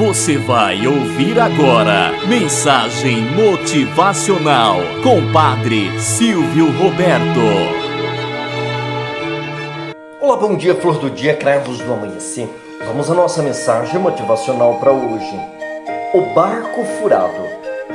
Você 0.00 0.38
vai 0.38 0.86
ouvir 0.86 1.38
agora 1.38 2.26
Mensagem 2.26 3.20
Motivacional 3.32 4.76
com 5.02 5.30
Padre 5.30 6.00
Silvio 6.00 6.72
Roberto. 6.72 7.38
Olá, 10.18 10.36
bom 10.36 10.56
dia, 10.56 10.74
flor 10.74 10.96
do 10.96 11.10
dia, 11.10 11.36
cravos 11.36 11.80
do 11.80 11.92
amanhecer. 11.92 12.48
Vamos 12.86 13.10
à 13.10 13.14
nossa 13.14 13.42
mensagem 13.42 14.00
motivacional 14.00 14.76
para 14.80 14.90
hoje. 14.90 15.38
O 16.14 16.34
barco 16.34 16.82
furado. 16.98 17.44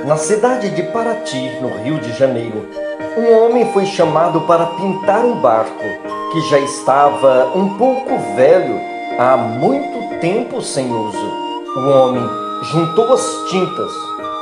Na 0.05 0.15
cidade 0.15 0.69
de 0.69 0.83
Paraty, 0.83 1.59
no 1.59 1.69
Rio 1.83 1.97
de 1.97 2.13
Janeiro, 2.13 2.69
um 3.17 3.33
homem 3.35 3.73
foi 3.73 3.87
chamado 3.87 4.41
para 4.41 4.67
pintar 4.67 5.25
um 5.25 5.41
barco 5.41 5.83
que 6.31 6.41
já 6.51 6.59
estava 6.59 7.51
um 7.55 7.75
pouco 7.79 8.15
velho 8.35 8.79
há 9.17 9.35
muito 9.35 10.19
tempo 10.19 10.61
sem 10.61 10.93
uso. 10.93 11.44
O 11.75 11.89
homem 11.89 12.23
juntou 12.71 13.11
as 13.11 13.43
tintas, 13.49 13.91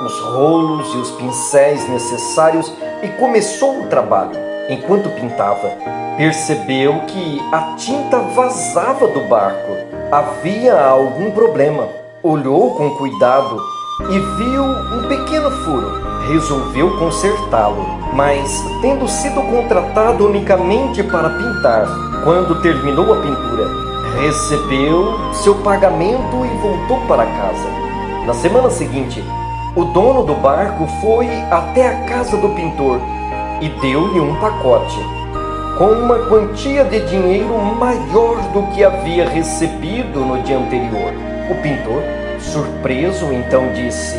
os 0.05 0.19
rolos 0.19 0.93
e 0.93 0.97
os 0.97 1.09
pincéis 1.13 1.89
necessários 1.89 2.71
e 3.01 3.07
começou 3.19 3.81
o 3.81 3.87
trabalho. 3.87 4.37
Enquanto 4.69 5.09
pintava, 5.15 5.67
percebeu 6.15 6.93
que 7.07 7.41
a 7.51 7.73
tinta 7.75 8.19
vazava 8.19 9.07
do 9.07 9.21
barco. 9.21 9.71
Havia 10.11 10.79
algum 10.79 11.31
problema. 11.31 11.87
Olhou 12.21 12.75
com 12.75 12.91
cuidado 12.97 13.59
e 14.11 14.20
viu 14.20 14.63
um 14.63 15.07
pequeno 15.07 15.49
furo. 15.49 15.91
Resolveu 16.27 16.99
consertá-lo, 16.99 17.84
mas 18.13 18.63
tendo 18.79 19.07
sido 19.07 19.41
contratado 19.41 20.27
unicamente 20.27 21.01
para 21.01 21.31
pintar, 21.31 21.87
quando 22.23 22.61
terminou 22.61 23.11
a 23.11 23.17
pintura, 23.17 23.92
recebeu 24.20 25.34
seu 25.34 25.55
pagamento 25.55 26.45
e 26.45 26.58
voltou 26.62 27.02
para 27.08 27.26
casa. 27.26 27.67
Na 28.26 28.34
semana 28.34 28.70
seguinte, 28.70 29.24
o 29.76 29.85
dono 29.85 30.24
do 30.24 30.35
barco 30.35 30.87
foi 31.01 31.27
até 31.51 31.87
a 31.87 32.04
casa 32.05 32.37
do 32.37 32.49
pintor 32.49 32.99
e 33.62 33.70
deu-lhe 33.82 34.20
um 34.20 34.35
pacote 34.35 34.99
com 35.77 35.85
uma 35.85 36.20
quantia 36.27 36.85
de 36.85 36.99
dinheiro 37.07 37.57
maior 37.79 38.37
do 38.54 38.63
que 38.74 38.84
havia 38.84 39.27
recebido 39.27 40.20
no 40.20 40.41
dia 40.43 40.57
anterior. 40.57 41.13
O 41.49 41.55
pintor, 41.55 42.04
surpreso, 42.40 43.34
então 43.34 43.74
disse: 43.74 44.18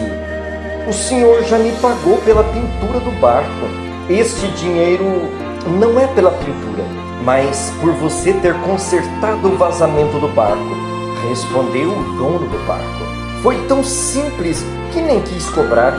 O 0.88 0.92
senhor 0.92 1.44
já 1.44 1.58
me 1.58 1.72
pagou 1.72 2.18
pela 2.18 2.42
pintura 2.42 2.98
do 3.00 3.12
barco. 3.20 3.68
Este 4.10 4.48
dinheiro 4.48 5.30
não 5.66 5.98
é 5.98 6.06
pela 6.08 6.30
pintura 6.30 7.04
mas 7.24 7.72
por 7.80 7.92
você 7.94 8.34
ter 8.34 8.54
consertado 8.60 9.48
o 9.48 9.56
vazamento 9.56 10.18
do 10.18 10.28
barco, 10.28 10.76
respondeu 11.28 11.90
o 11.90 12.16
dono 12.18 12.46
do 12.46 12.66
barco. 12.66 12.84
Foi 13.42 13.56
tão 13.66 13.82
simples 13.82 14.64
que 14.92 15.00
nem 15.00 15.20
quis 15.22 15.48
cobrar. 15.50 15.94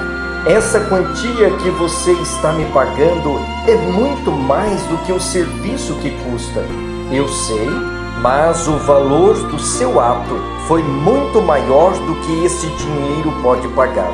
Essa 0.45 0.79
quantia 0.81 1.49
que 1.57 1.69
você 1.71 2.11
está 2.13 2.53
me 2.53 2.65
pagando 2.65 3.39
é 3.67 3.75
muito 3.91 4.31
mais 4.31 4.79
do 4.83 4.97
que 4.99 5.11
o 5.11 5.19
serviço 5.19 5.95
que 5.95 6.11
custa. 6.11 6.63
Eu 7.11 7.27
sei, 7.27 7.69
mas 8.21 8.67
o 8.67 8.77
valor 8.77 9.33
do 9.47 9.57
seu 9.57 9.99
ato 9.99 10.35
foi 10.67 10.83
muito 10.83 11.41
maior 11.41 11.93
do 11.93 12.15
que 12.21 12.45
esse 12.45 12.67
dinheiro 12.67 13.33
pode 13.41 13.67
pagar. 13.69 14.11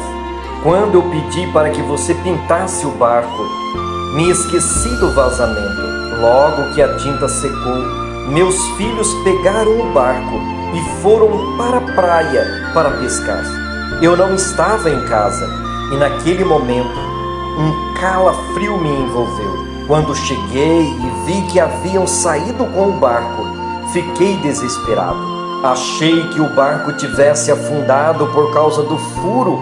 Quando 0.63 0.95
eu 0.95 1.03
pedi 1.03 1.47
para 1.51 1.69
que 1.71 1.81
você 1.81 2.13
pintasse 2.13 2.85
o 2.85 2.91
barco, 2.91 3.43
me 4.13 4.29
esqueci 4.29 4.89
do 4.97 5.11
vazamento 5.13 5.91
Logo 6.21 6.71
que 6.75 6.81
a 6.83 6.95
tinta 6.97 7.27
secou, 7.27 7.81
meus 8.29 8.55
filhos 8.77 9.11
pegaram 9.23 9.79
o 9.79 9.91
barco 9.91 10.39
e 10.71 11.01
foram 11.01 11.57
para 11.57 11.77
a 11.77 11.81
praia 11.95 12.71
para 12.75 12.91
pescar. 12.91 13.43
Eu 14.03 14.15
não 14.15 14.35
estava 14.35 14.91
em 14.91 15.03
casa 15.05 15.49
e 15.91 15.97
naquele 15.97 16.45
momento 16.45 16.99
um 17.57 17.93
calafrio 17.99 18.77
me 18.77 18.89
envolveu. 19.01 19.65
Quando 19.87 20.15
cheguei 20.15 20.81
e 20.83 21.25
vi 21.25 21.41
que 21.51 21.59
haviam 21.59 22.05
saído 22.05 22.65
com 22.67 22.89
o 22.89 22.99
barco, 22.99 23.43
fiquei 23.91 24.37
desesperado. 24.37 25.19
Achei 25.63 26.27
que 26.29 26.39
o 26.39 26.53
barco 26.53 26.93
tivesse 26.93 27.51
afundado 27.51 28.27
por 28.27 28.53
causa 28.53 28.83
do 28.83 28.97
furo 28.99 29.59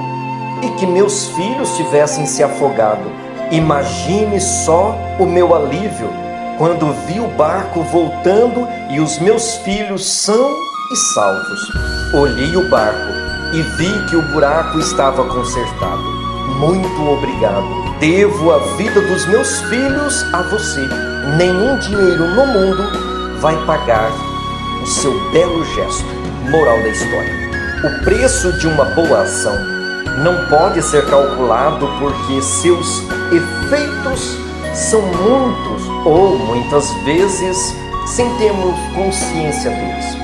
e 0.62 0.68
que 0.72 0.86
meus 0.86 1.30
filhos 1.30 1.78
tivessem 1.78 2.26
se 2.26 2.44
afogado. 2.44 3.29
Imagine 3.52 4.40
só 4.40 4.96
o 5.18 5.26
meu 5.26 5.56
alívio 5.56 6.14
quando 6.60 6.94
vi 7.08 7.20
o 7.20 7.28
barco 7.30 7.82
voltando 7.82 8.68
e 8.92 9.00
os 9.00 9.18
meus 9.18 9.56
filhos 9.58 10.06
são 10.06 10.54
e 10.92 10.96
salvos. 10.96 11.60
Olhei 12.14 12.56
o 12.56 12.70
barco 12.70 13.12
e 13.54 13.62
vi 13.78 14.06
que 14.08 14.16
o 14.16 14.22
buraco 14.34 14.78
estava 14.78 15.24
consertado. 15.24 16.04
Muito 16.60 17.10
obrigado. 17.10 17.66
Devo 18.00 18.52
a 18.52 18.60
vida 18.78 19.02
dos 19.02 19.26
meus 19.26 19.62
filhos 19.62 20.24
a 20.32 20.44
você. 20.44 20.88
Nenhum 21.38 21.80
dinheiro 21.80 22.28
no 22.28 22.46
mundo 22.46 23.40
vai 23.40 23.56
pagar 23.66 24.12
o 24.84 24.86
seu 24.86 25.12
belo 25.32 25.66
gesto. 25.74 26.06
Moral 26.52 26.78
da 26.84 26.90
história. 26.90 27.34
O 27.84 28.04
preço 28.04 28.54
de 28.60 28.68
uma 28.68 28.86
boa 28.86 29.22
ação 29.22 29.79
não 30.18 30.46
pode 30.48 30.82
ser 30.82 31.06
calculado 31.06 31.88
porque 32.00 32.42
seus 32.42 33.04
efeitos 33.32 34.38
são 34.74 35.02
muitos 35.02 35.88
ou 36.06 36.38
muitas 36.38 36.92
vezes 37.04 37.76
sem 38.08 38.30
termos 38.38 38.76
consciência 38.96 39.72
deles. 39.72 40.18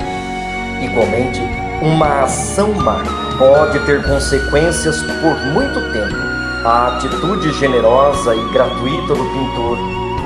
Igualmente, 0.82 1.40
uma 1.82 2.22
ação 2.22 2.72
má 2.72 3.02
pode 3.38 3.78
ter 3.80 4.02
consequências 4.04 5.02
por 5.02 5.36
muito 5.52 5.80
tempo. 5.92 6.16
A 6.64 6.88
atitude 6.88 7.52
generosa 7.52 8.34
e 8.34 8.48
gratuita 8.52 9.14
do 9.14 9.24
pintor 9.24 9.78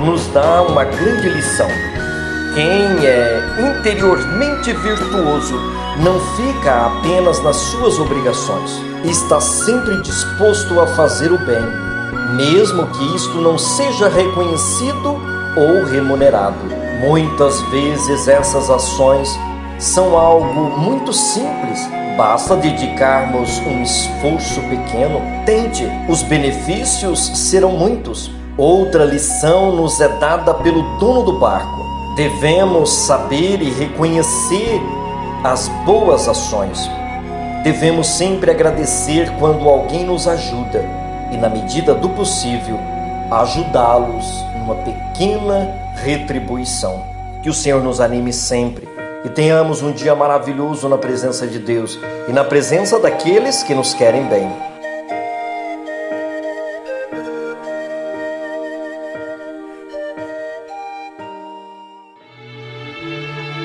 nos 0.05 0.27
dá 0.27 0.63
uma 0.63 0.83
grande 0.85 1.29
lição. 1.29 1.67
Quem 2.53 3.05
é 3.05 3.39
interiormente 3.59 4.73
virtuoso 4.73 5.55
não 5.97 6.19
fica 6.35 6.87
apenas 6.87 7.41
nas 7.43 7.55
suas 7.55 7.99
obrigações, 7.99 8.90
está 9.03 9.39
sempre 9.39 10.01
disposto 10.01 10.79
a 10.79 10.87
fazer 10.87 11.31
o 11.31 11.37
bem 11.37 11.91
mesmo 12.31 12.87
que 12.87 13.15
isto 13.15 13.37
não 13.41 13.57
seja 13.57 14.07
reconhecido 14.07 15.19
ou 15.55 15.83
remunerado. 15.83 16.57
Muitas 16.99 17.61
vezes 17.63 18.27
essas 18.27 18.69
ações 18.69 19.29
são 19.79 20.15
algo 20.15 20.79
muito 20.79 21.11
simples, 21.11 21.79
basta 22.17 22.55
dedicarmos 22.55 23.59
um 23.59 23.81
esforço 23.81 24.61
pequeno. 24.61 25.21
Tente, 25.45 25.85
os 26.07 26.21
benefícios 26.23 27.19
serão 27.37 27.71
muitos. 27.71 28.31
Outra 28.57 29.05
lição 29.05 29.75
nos 29.75 29.99
é 29.99 30.07
dada 30.19 30.53
pelo 30.53 30.83
dono 30.99 31.23
do 31.23 31.39
barco. 31.39 31.81
Devemos 32.15 32.89
saber 32.91 33.61
e 33.61 33.71
reconhecer 33.71 34.81
as 35.43 35.67
boas 35.85 36.27
ações. 36.27 36.89
Devemos 37.63 38.07
sempre 38.07 38.49
agradecer 38.49 39.31
quando 39.37 39.69
alguém 39.69 40.03
nos 40.03 40.27
ajuda 40.27 40.83
e, 41.31 41.37
na 41.37 41.47
medida 41.47 41.93
do 41.93 42.09
possível, 42.09 42.79
ajudá-los 43.29 44.43
numa 44.57 44.75
pequena 44.75 45.71
retribuição. 46.03 47.03
Que 47.43 47.49
o 47.49 47.53
Senhor 47.53 47.83
nos 47.83 48.01
anime 48.01 48.33
sempre 48.33 48.89
e 49.23 49.29
tenhamos 49.29 49.83
um 49.83 49.91
dia 49.91 50.15
maravilhoso 50.15 50.89
na 50.89 50.97
presença 50.97 51.45
de 51.45 51.59
Deus 51.59 51.99
e 52.27 52.33
na 52.33 52.43
presença 52.43 52.99
daqueles 52.99 53.61
que 53.61 53.75
nos 53.75 53.93
querem 53.93 54.25
bem. 54.25 54.70